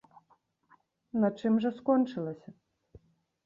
На 1.23 1.29
чым 1.41 1.53
жа 1.67 1.71
скончылася? 1.77 2.49